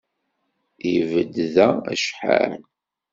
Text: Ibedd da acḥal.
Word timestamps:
Ibedd 0.91 1.35
da 1.53 1.69
acḥal. 1.91 2.53